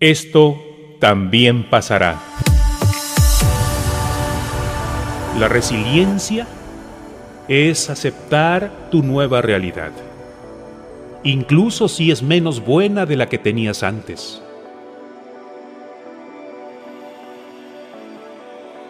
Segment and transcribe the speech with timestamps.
[0.00, 0.58] Esto
[1.00, 2.20] también pasará.
[5.38, 6.46] La resiliencia
[7.48, 9.92] es aceptar tu nueva realidad,
[11.24, 14.42] incluso si es menos buena de la que tenías antes.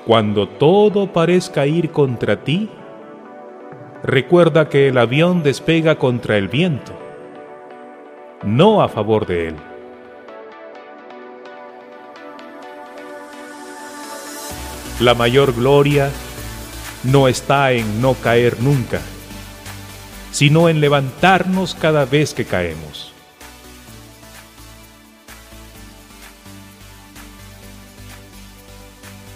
[0.06, 2.68] Cuando todo parezca ir contra ti,
[4.02, 6.98] recuerda que el avión despega contra el viento,
[8.42, 9.56] no a favor de él.
[15.00, 16.10] La mayor gloria
[17.04, 19.00] no está en no caer nunca,
[20.32, 23.12] sino en levantarnos cada vez que caemos.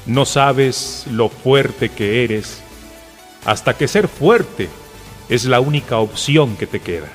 [0.06, 2.62] No sabes lo fuerte que eres
[3.44, 4.68] hasta que ser fuerte
[5.28, 7.08] es la única opción que te queda.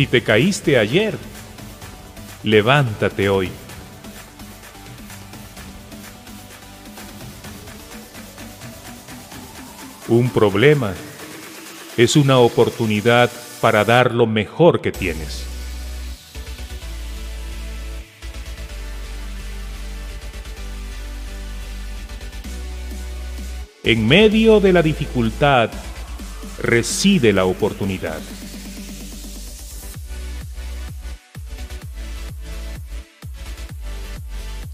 [0.00, 1.14] Si te caíste ayer,
[2.42, 3.50] levántate hoy.
[10.08, 10.94] Un problema
[11.98, 15.44] es una oportunidad para dar lo mejor que tienes.
[23.84, 25.68] En medio de la dificultad
[26.62, 28.18] reside la oportunidad.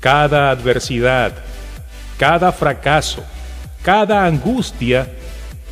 [0.07, 1.33] Cada adversidad,
[2.17, 3.25] cada fracaso,
[3.83, 5.11] cada angustia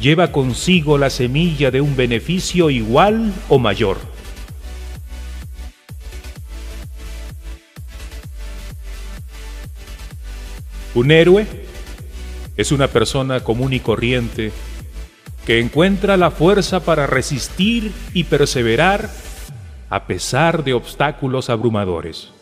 [0.01, 3.99] lleva consigo la semilla de un beneficio igual o mayor.
[10.97, 11.47] Un héroe
[12.57, 14.51] es una persona común y corriente
[15.47, 19.09] que encuentra la fuerza para resistir y perseverar
[19.91, 22.34] a pesar de obstáculos abrumadores.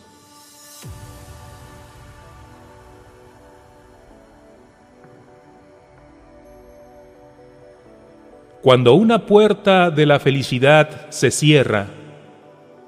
[8.63, 11.87] Cuando una puerta de la felicidad se cierra,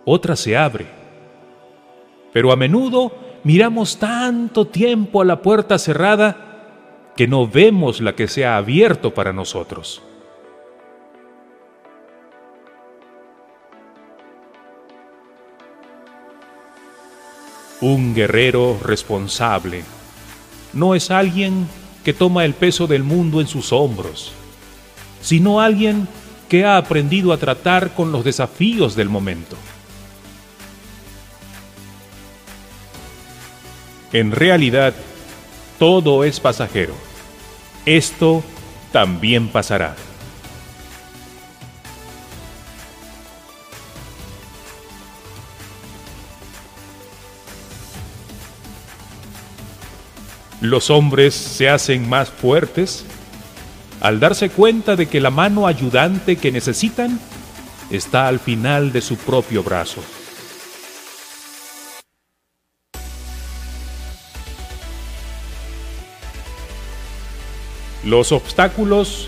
[0.05, 0.85] otra se abre.
[2.31, 3.11] Pero a menudo
[3.43, 9.13] miramos tanto tiempo a la puerta cerrada que no vemos la que se ha abierto
[9.13, 10.01] para nosotros.
[17.81, 19.83] Un guerrero responsable
[20.71, 21.67] no es alguien
[22.05, 24.31] que toma el peso del mundo en sus hombros
[25.25, 26.07] sino alguien
[26.47, 29.57] que ha aprendido a tratar con los desafíos del momento.
[34.13, 34.93] En realidad,
[35.79, 36.93] todo es pasajero.
[37.87, 38.43] Esto
[38.91, 39.95] también pasará.
[50.61, 53.05] Los hombres se hacen más fuertes
[54.05, 57.19] al darse cuenta de que la mano ayudante que necesitan
[57.89, 59.99] está al final de su propio brazo.
[68.03, 69.27] Los obstáculos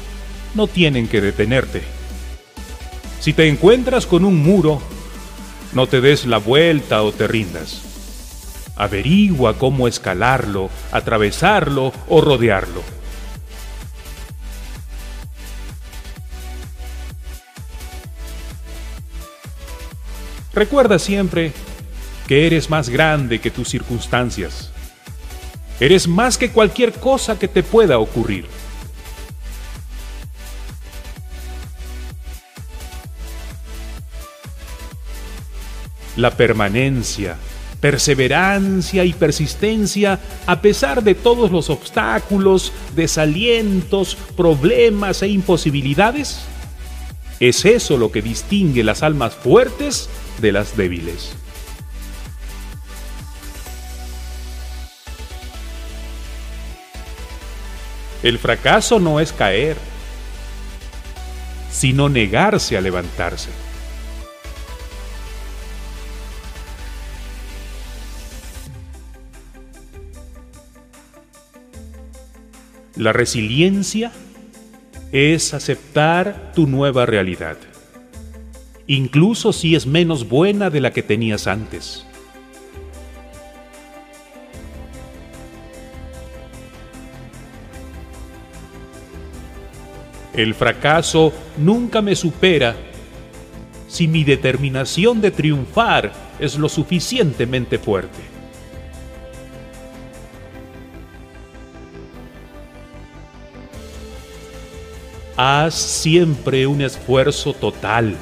[0.54, 1.82] no tienen que detenerte.
[3.20, 4.80] Si te encuentras con un muro,
[5.74, 7.82] no te des la vuelta o te rindas.
[8.76, 12.97] Averigua cómo escalarlo, atravesarlo o rodearlo.
[20.58, 21.52] Recuerda siempre
[22.28, 24.72] que eres más grande que tus circunstancias.
[25.80, 28.48] Eres más que cualquier cosa que te pueda ocurrir.
[36.16, 37.36] La permanencia,
[37.80, 46.40] perseverancia y persistencia a pesar de todos los obstáculos, desalientos, problemas e imposibilidades,
[47.40, 51.34] es eso lo que distingue las almas fuertes de las débiles.
[58.24, 59.78] El fracaso no es caer,
[61.72, 63.50] sino negarse a levantarse.
[72.96, 74.12] La resiliencia
[75.12, 77.58] es aceptar tu nueva realidad
[78.88, 82.06] incluso si es menos buena de la que tenías antes.
[90.34, 92.76] El fracaso nunca me supera
[93.88, 98.37] si mi determinación de triunfar es lo suficientemente fuerte.
[105.38, 108.16] Haz siempre un esfuerzo total,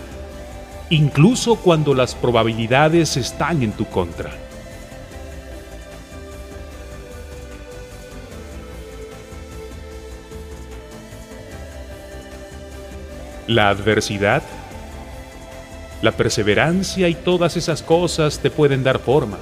[0.89, 4.31] incluso cuando las probabilidades están en tu contra.
[13.47, 14.43] La adversidad
[16.01, 19.37] la perseverancia y todas esas cosas te pueden dar forma,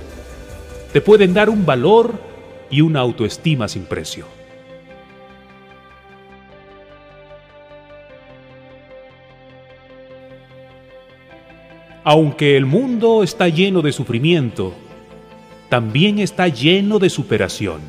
[0.94, 2.14] te pueden dar un valor
[2.70, 4.43] y una autoestima sin precio.
[12.04, 14.74] Aunque el mundo está lleno de sufrimiento,
[15.70, 17.82] también está lleno de superación.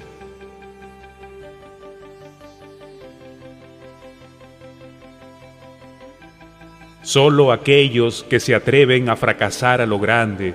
[7.03, 10.55] Solo aquellos que se atreven a fracasar a lo grande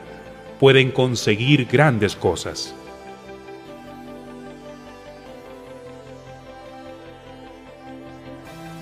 [0.59, 2.73] pueden conseguir grandes cosas.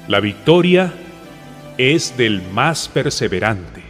[0.08, 0.94] La victoria
[1.78, 3.87] es del más perseverante.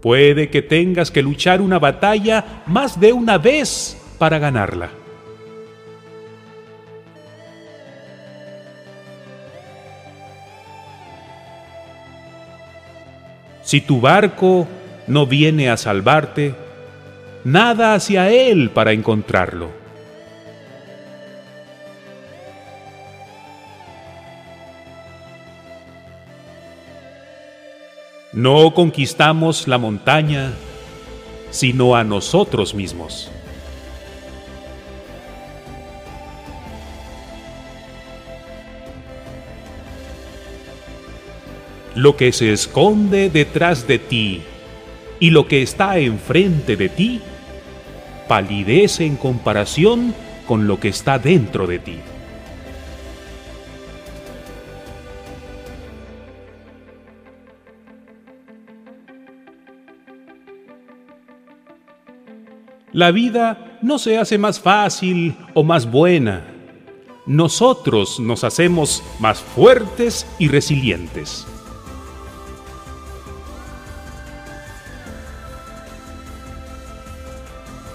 [0.00, 4.90] Puede que tengas que luchar una batalla más de una vez para ganarla.
[13.62, 14.66] Si tu barco
[15.06, 16.54] no viene a salvarte,
[17.44, 19.79] nada hacia él para encontrarlo.
[28.32, 30.52] No conquistamos la montaña,
[31.50, 33.30] sino a nosotros mismos.
[41.94, 44.42] lo que se esconde detrás de ti
[45.18, 47.20] y lo que está enfrente de ti
[48.28, 50.14] palidece en comparación
[50.46, 51.98] con lo que está dentro de ti.
[62.92, 66.44] La vida no se hace más fácil o más buena.
[67.24, 71.46] Nosotros nos hacemos más fuertes y resilientes.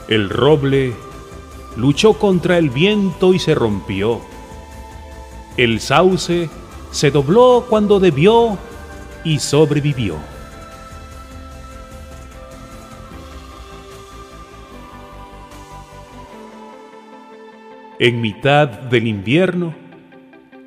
[0.08, 0.94] El roble
[1.76, 4.22] luchó contra el viento y se rompió.
[5.58, 6.50] El sauce
[6.92, 8.58] se dobló cuando debió
[9.26, 10.35] y sobrevivió.
[18.00, 19.74] En mitad del invierno,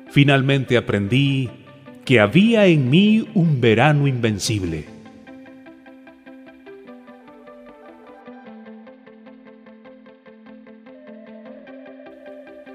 [0.09, 1.49] finalmente aprendí
[2.05, 4.99] que había en mí un verano invencible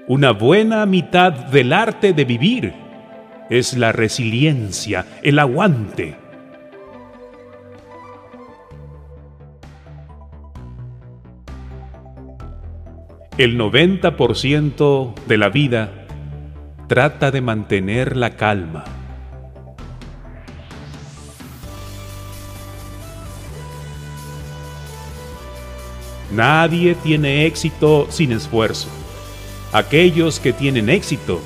[0.07, 2.73] Una buena mitad del arte de vivir
[3.49, 6.15] es la resiliencia, el aguante.
[13.37, 16.07] El 90% de la vida
[16.87, 18.85] trata de mantener la calma.
[26.31, 28.87] Nadie tiene éxito sin esfuerzo.
[29.73, 31.41] Aquellos que tienen éxito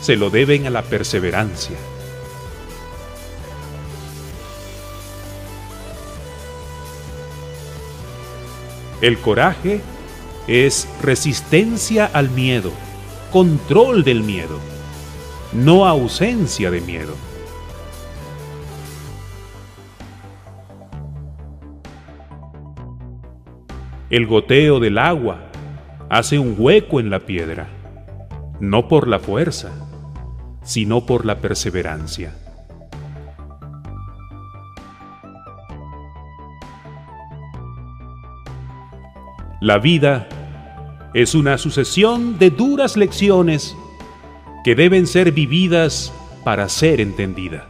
[0.00, 1.76] se lo deben a la perseverancia.
[9.00, 9.80] El coraje
[10.46, 12.72] es resistencia al miedo,
[13.32, 14.58] control del miedo,
[15.52, 17.14] no ausencia de miedo.
[24.08, 25.50] El goteo del agua
[26.08, 27.66] hace un hueco en la piedra,
[28.60, 29.72] no por la fuerza,
[30.62, 32.32] sino por la perseverancia.
[39.60, 40.28] La vida
[41.16, 43.74] es una sucesión de duras lecciones
[44.62, 46.12] que deben ser vividas
[46.44, 47.66] para ser entendida.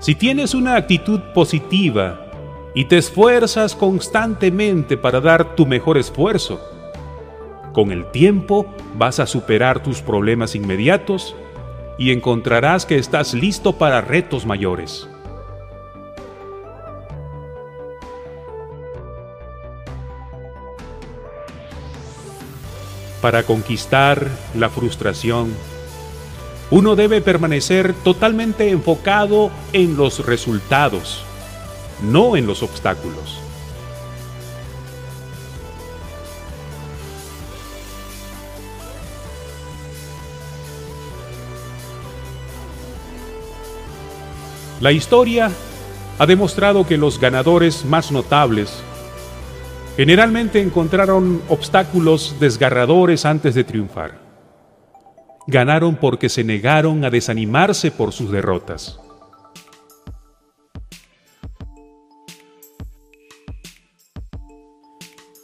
[0.00, 2.26] Si tienes una actitud positiva
[2.74, 6.60] y te esfuerzas constantemente para dar tu mejor esfuerzo,
[7.72, 8.66] con el tiempo
[8.98, 11.34] vas a superar tus problemas inmediatos
[11.96, 15.08] y encontrarás que estás listo para retos mayores.
[23.24, 25.54] Para conquistar la frustración,
[26.70, 31.24] uno debe permanecer totalmente enfocado en los resultados,
[32.02, 33.40] no en los obstáculos.
[44.82, 45.50] La historia
[46.18, 48.82] ha demostrado que los ganadores más notables
[49.96, 54.20] generalmente encontraron obstáculos desgarradores antes de triunfar.
[55.46, 58.98] Ganaron porque se negaron a desanimarse por sus derrotas.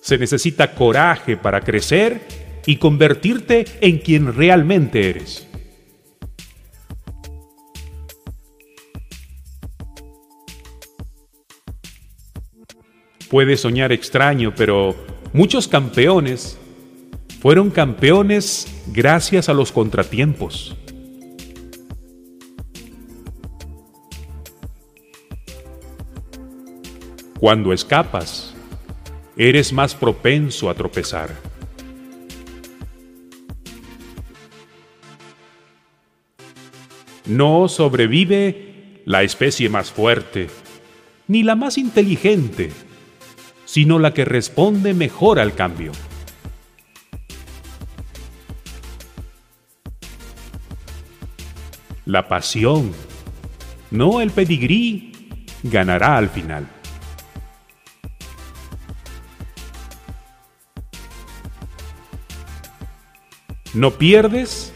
[0.00, 2.20] Se necesita coraje para crecer
[2.66, 5.49] y convertirte en quien realmente eres.
[13.30, 14.96] Puede soñar extraño, pero
[15.32, 16.58] muchos campeones
[17.40, 20.76] fueron campeones gracias a los contratiempos.
[27.38, 28.52] Cuando escapas,
[29.36, 31.30] eres más propenso a tropezar.
[37.26, 40.48] No sobrevive la especie más fuerte,
[41.28, 42.72] ni la más inteligente
[43.70, 45.92] sino la que responde mejor al cambio.
[52.04, 52.90] La pasión,
[53.92, 56.66] no el pedigrí, ganará al final.
[63.72, 64.72] No pierdes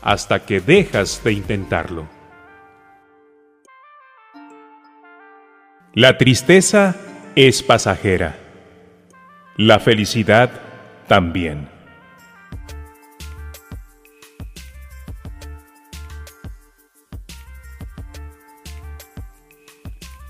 [0.00, 2.08] hasta que dejas de intentarlo.
[5.92, 6.96] La tristeza
[7.36, 8.38] es pasajera.
[9.56, 10.50] La felicidad
[11.08, 11.68] también.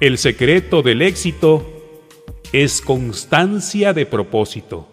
[0.00, 2.02] El secreto del éxito
[2.52, 4.88] es constancia de propósito.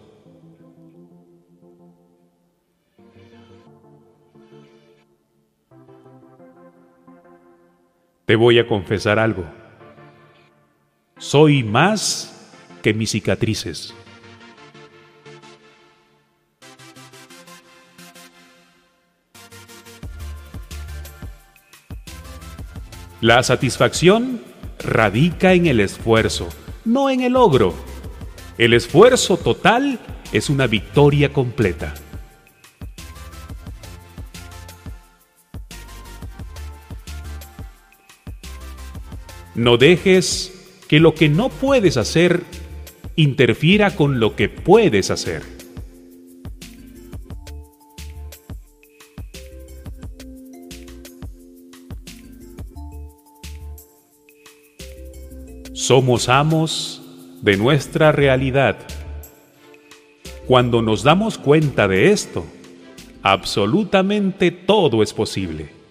[8.26, 9.61] Te voy a confesar algo.
[11.22, 12.34] Soy más
[12.82, 13.94] que mis cicatrices.
[23.20, 24.42] La satisfacción
[24.80, 26.48] radica en el esfuerzo,
[26.84, 27.72] no en el logro.
[28.58, 30.00] El esfuerzo total
[30.32, 31.94] es una victoria completa.
[39.54, 40.51] No dejes
[40.92, 42.42] que lo que no puedes hacer
[43.16, 45.42] interfiera con lo que puedes hacer.
[55.72, 57.00] Somos amos
[57.40, 58.76] de nuestra realidad.
[60.46, 62.44] Cuando nos damos cuenta de esto,
[63.22, 65.81] absolutamente todo es posible.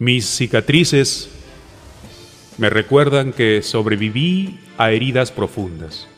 [0.00, 1.28] Mis cicatrices
[2.56, 6.08] me recuerdan que sobreviví a heridas profundas.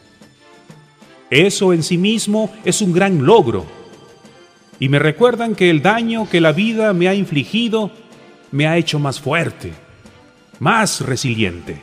[1.31, 3.67] Eso en sí mismo es un gran logro.
[4.79, 7.91] Y me recuerdan que el daño que la vida me ha infligido
[8.53, 9.73] me ha hecho más fuerte,
[10.61, 11.81] más resiliente.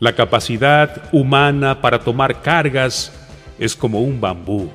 [0.00, 3.12] La capacidad humana para tomar cargas
[3.58, 4.70] es como un bambú,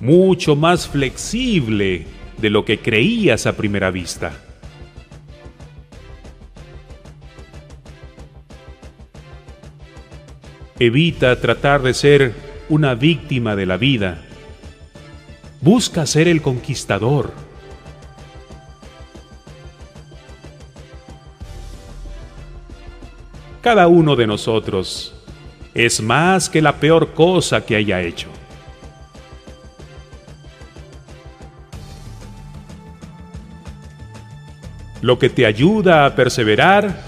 [0.00, 2.06] mucho más flexible
[2.38, 4.32] de lo que creías a primera vista.
[10.78, 12.34] Evita tratar de ser
[12.68, 14.22] una víctima de la vida.
[15.62, 17.32] Busca ser el conquistador.
[23.62, 25.15] Cada uno de nosotros
[25.76, 28.28] es más que la peor cosa que haya hecho.
[35.02, 36.98] Lo que te ayuda a perseverar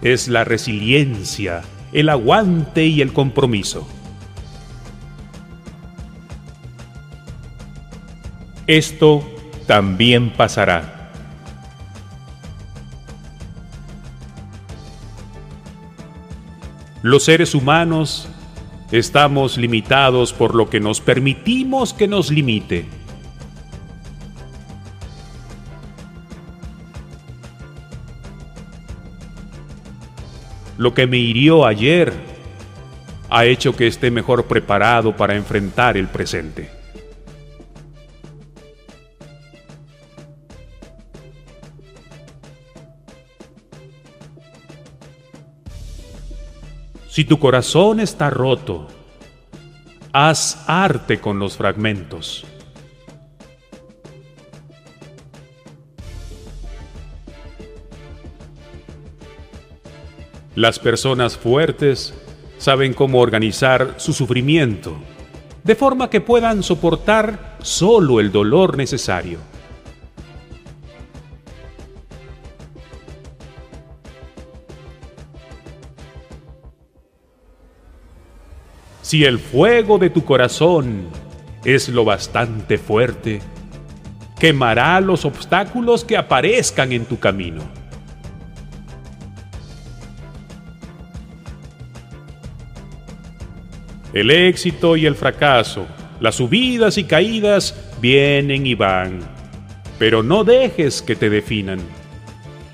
[0.00, 1.60] es la resiliencia,
[1.92, 3.86] el aguante y el compromiso.
[8.66, 9.22] Esto
[9.66, 10.97] también pasará.
[17.08, 18.28] Los seres humanos
[18.90, 22.86] Estamos limitados por lo que nos permitimos que nos limite.
[30.78, 32.14] Lo que me hirió ayer
[33.28, 36.77] ha hecho que esté mejor preparado para enfrentar el presente.
[47.18, 48.86] Si tu corazón está roto,
[50.12, 52.46] haz arte con los fragmentos.
[60.54, 62.14] Las personas fuertes
[62.56, 64.94] saben cómo organizar su sufrimiento,
[65.64, 69.40] de forma que puedan soportar solo el dolor necesario.
[79.08, 81.08] Si el fuego de tu corazón
[81.64, 83.40] es lo bastante fuerte,
[84.38, 87.62] quemará los obstáculos que aparezcan en tu camino.
[94.12, 95.86] El éxito y el fracaso,
[96.20, 99.20] las subidas y caídas vienen y van,
[99.98, 101.80] pero no dejes que te definan.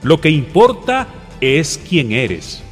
[0.03, 1.07] Lo que importa
[1.41, 2.64] es quién eres.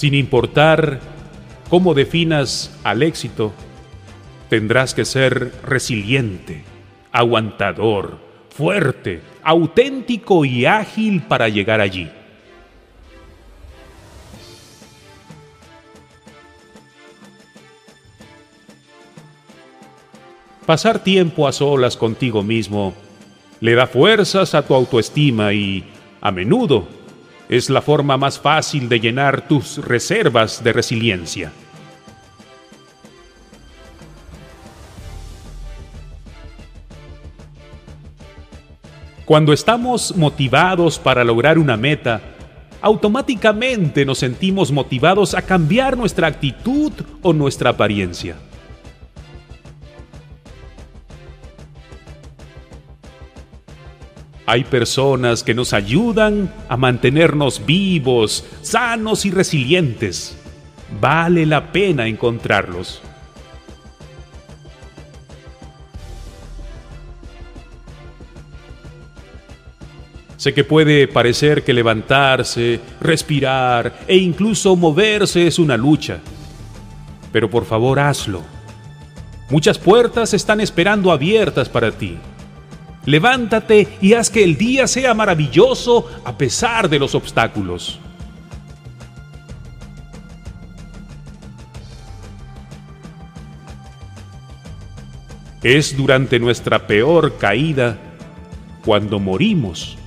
[0.00, 0.98] Sin importar
[1.68, 3.52] cómo definas al éxito,
[4.48, 6.64] tendrás que ser resiliente,
[7.12, 8.16] aguantador,
[8.48, 12.10] fuerte, auténtico y ágil para llegar allí.
[20.64, 22.94] Pasar tiempo a solas contigo mismo
[23.60, 25.84] le da fuerzas a tu autoestima y,
[26.22, 26.88] a menudo,
[27.50, 31.50] es la forma más fácil de llenar tus reservas de resiliencia.
[39.26, 42.20] Cuando estamos motivados para lograr una meta,
[42.80, 48.36] automáticamente nos sentimos motivados a cambiar nuestra actitud o nuestra apariencia.
[54.50, 60.36] Hay personas que nos ayudan a mantenernos vivos, sanos y resilientes.
[61.00, 63.00] Vale la pena encontrarlos.
[70.36, 76.18] Sé que puede parecer que levantarse, respirar e incluso moverse es una lucha.
[77.30, 78.42] Pero por favor hazlo.
[79.48, 82.18] Muchas puertas están esperando abiertas para ti.
[83.06, 87.98] Levántate y haz que el día sea maravilloso a pesar de los obstáculos.
[95.62, 97.98] Es durante nuestra peor caída
[98.84, 99.98] cuando morimos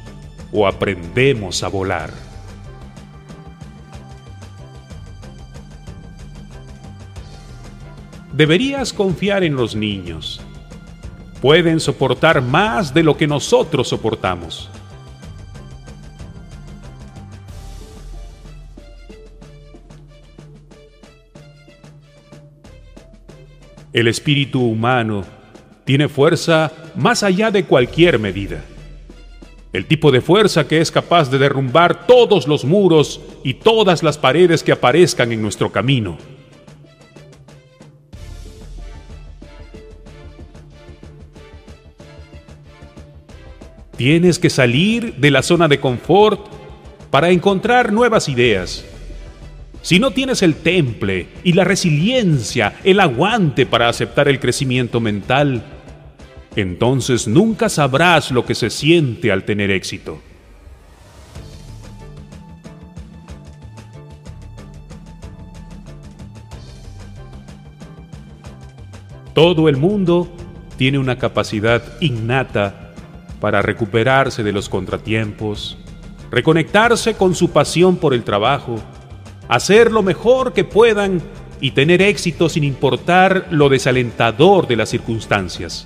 [0.52, 2.12] o aprendemos a volar.
[8.34, 10.43] Deberías confiar en los niños.
[11.44, 14.70] Pueden soportar más de lo que nosotros soportamos.
[23.92, 25.26] El espíritu humano
[25.84, 28.64] tiene fuerza más allá de cualquier medida
[29.74, 34.20] el tipo de fuerza que es capaz de derrumbar todos los muros y todas las
[34.20, 36.18] paredes que aparezcan en nuestro camino.
[44.04, 46.42] Tienes que salir de la zona de confort
[47.10, 48.84] para encontrar nuevas ideas.
[49.82, 55.64] Si no tienes el temple y la resiliencia, el aguante para aceptar el crecimiento mental,
[56.58, 60.22] entonces nunca sabrás lo que se siente al tener éxito.
[69.34, 70.30] Todo el mundo
[70.76, 72.83] tiene una capacidad innata
[73.44, 75.78] para recuperarse de los contratiempos,
[76.32, 78.78] reconectarse con su pasión por el trabajo,
[79.50, 81.22] hacer lo mejor que puedan
[81.60, 85.86] y tener éxito sin importar lo desalentador de las circunstancias.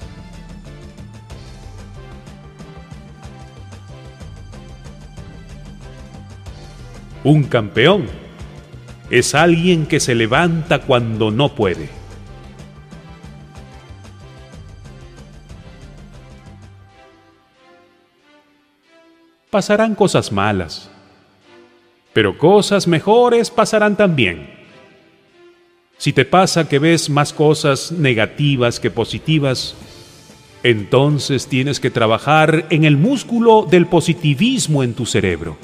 [7.24, 8.06] Un campeón
[9.10, 11.97] es alguien que se levanta cuando no puede.
[19.50, 20.90] Pasarán cosas malas,
[22.14, 24.56] pero cosas mejores pasarán también.
[25.98, 29.76] Si te pasa que ves más cosas negativas que positivas,
[30.64, 35.58] entonces tienes que trabajar en el músculo del positivismo en tu cerebro.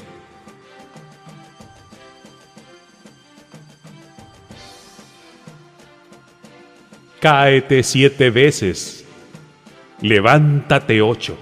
[7.20, 9.04] Cáete siete veces,
[10.02, 11.38] levántate ocho.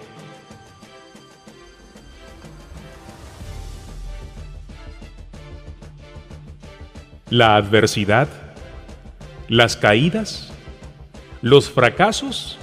[7.33, 8.29] La adversidad,
[9.49, 10.53] las caídas,
[11.41, 12.59] los fracasos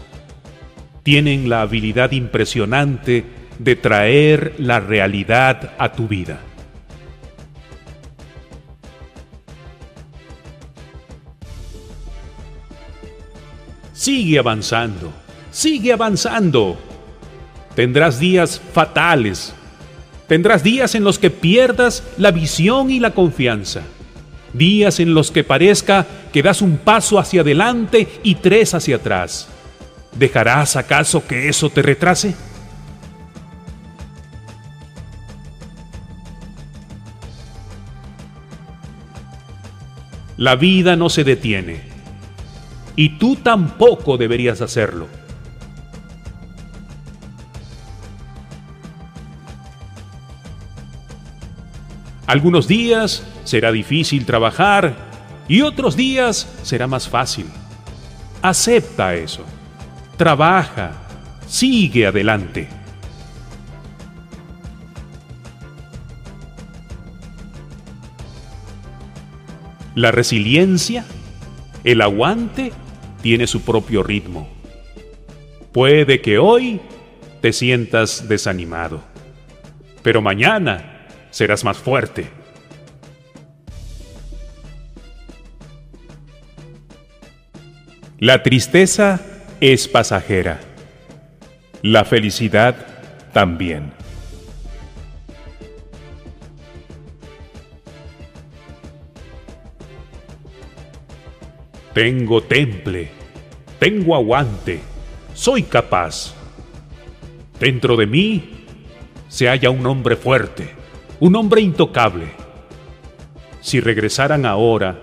[1.01, 3.25] tienen la habilidad impresionante
[3.57, 6.39] de traer la realidad a tu vida.
[13.93, 15.11] Sigue avanzando,
[15.49, 16.77] sigue avanzando.
[17.73, 19.51] Tendrás días fatales.
[20.27, 23.81] Tendrás días en los que pierdas la visión y la confianza.
[24.53, 29.47] Días en los que parezca que das un paso hacia adelante y tres hacia atrás.
[30.17, 32.35] ¿Dejarás acaso que eso te retrase?
[40.37, 41.81] La vida no se detiene
[42.95, 45.07] y tú tampoco deberías hacerlo.
[52.25, 54.95] Algunos días será difícil trabajar
[55.47, 57.45] y otros días será más fácil.
[58.41, 59.45] Acepta eso
[60.19, 60.91] trabaja,
[61.47, 62.67] sigue adelante.
[69.95, 71.05] La resiliencia,
[71.85, 72.73] el aguante,
[73.21, 74.49] tiene su propio ritmo.
[75.71, 76.81] Puede que hoy
[77.39, 79.01] te sientas desanimado,
[80.03, 82.27] pero mañana serás más fuerte.
[88.21, 89.21] La tristeza
[89.61, 90.59] es pasajera.
[91.81, 92.75] La felicidad
[93.31, 93.93] también.
[101.93, 103.09] Tengo temple,
[103.79, 104.81] tengo aguante,
[105.33, 106.33] soy capaz.
[107.57, 108.65] Dentro de mí
[109.29, 110.71] se halla un hombre fuerte,
[111.21, 112.25] un hombre intocable.
[113.61, 115.01] Si regresaran ahora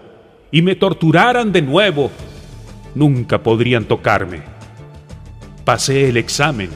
[0.50, 2.10] y me torturaran de nuevo,
[2.96, 4.40] nunca podrían tocarme.
[5.64, 6.70] Pasé el examen.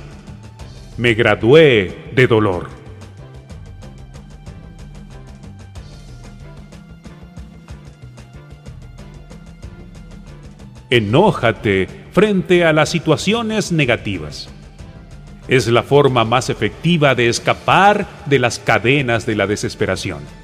[0.98, 2.68] Me gradué de dolor.
[10.90, 14.50] Enójate frente a las situaciones negativas.
[15.48, 20.39] Es la forma más efectiva de escapar de las cadenas de la desesperación.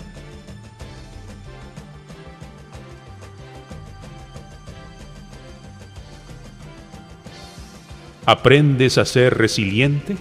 [8.26, 10.16] ¿Aprendes a ser resiliente?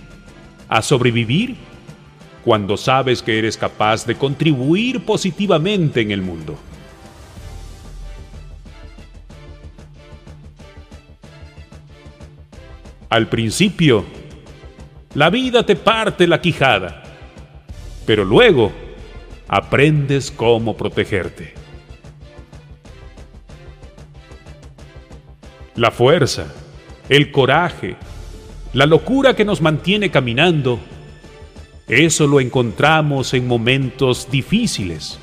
[0.70, 1.56] ¿A sobrevivir?
[2.44, 6.56] Cuando sabes que eres capaz de contribuir positivamente en el mundo.
[13.10, 14.06] Al principio,
[15.16, 17.02] la vida te parte la quijada,
[18.06, 18.72] pero luego
[19.48, 21.56] aprendes cómo protegerte.
[25.76, 26.54] La fuerza
[27.10, 27.96] el coraje,
[28.74, 30.80] la locura que nos mantiene caminando,
[31.88, 35.20] eso lo encontramos en momentos difíciles.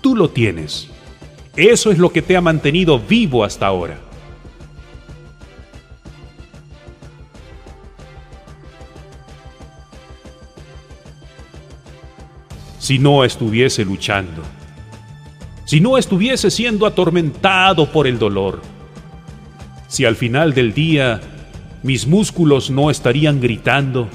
[0.00, 0.88] Tú lo tienes.
[1.56, 4.00] Eso es lo que te ha mantenido vivo hasta ahora.
[12.78, 14.42] Si no estuviese luchando,
[15.64, 18.60] si no estuviese siendo atormentado por el dolor,
[19.90, 21.20] si al final del día
[21.82, 24.08] mis músculos no estarían gritando,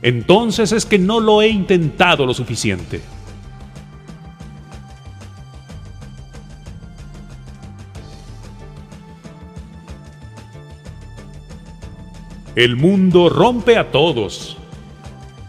[0.00, 3.00] entonces es que no lo he intentado lo suficiente.
[12.54, 14.56] El mundo rompe a todos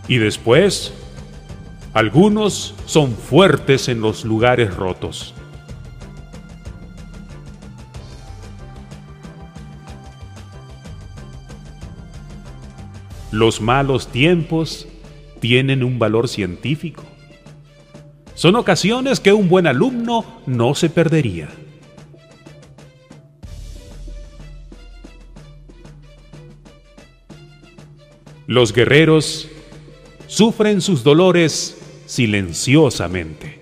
[0.07, 0.93] y después
[1.93, 5.35] algunos son fuertes en los lugares rotos.
[13.31, 14.87] Los malos tiempos
[15.39, 17.03] tienen un valor científico.
[18.35, 21.49] Son ocasiones que un buen alumno no se perdería.
[28.47, 29.47] Los guerreros
[30.27, 33.60] sufren sus dolores silenciosamente.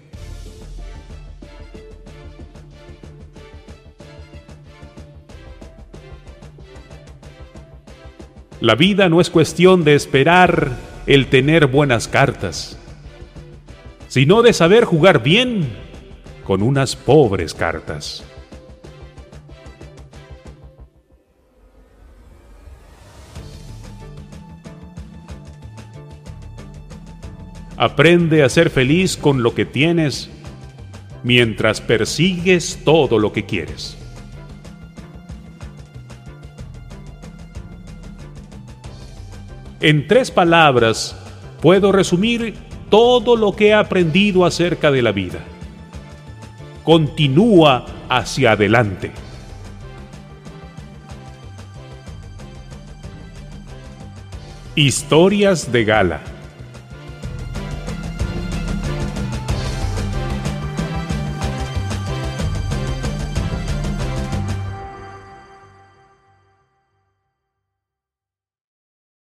[8.62, 10.72] La vida no es cuestión de esperar
[11.08, 12.78] el tener buenas cartas,
[14.10, 15.70] sino de saber jugar bien
[16.44, 18.24] con unas pobres cartas.
[27.78, 30.30] Aprende a ser feliz con lo que tienes
[31.24, 33.99] mientras persigues todo lo que quieres.
[39.82, 41.16] En tres palabras
[41.62, 42.56] puedo resumir
[42.90, 45.40] todo lo que he aprendido acerca de la vida.
[46.84, 49.12] Continúa hacia adelante.
[54.76, 56.22] Historias de Gala